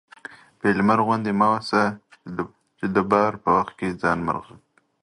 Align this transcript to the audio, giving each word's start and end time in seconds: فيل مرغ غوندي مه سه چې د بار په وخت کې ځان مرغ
فيل 0.59 0.79
مرغ 0.87 1.03
غوندي 1.07 1.33
مه 1.39 1.49
سه 1.69 1.81
چې 2.77 2.85
د 2.95 2.97
بار 3.11 3.33
په 3.43 3.49
وخت 3.57 3.73
کې 3.79 3.97
ځان 4.01 4.17
مرغ 4.27 4.45